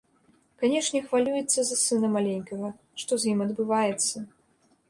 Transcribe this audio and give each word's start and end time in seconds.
Канешне, 0.61 1.01
хвалюецца 1.11 1.59
за 1.69 1.75
сына 1.83 2.07
маленькага, 2.15 2.73
што 3.03 3.11
з 3.25 3.35
ім 3.35 3.39
адбываецца. 3.49 4.27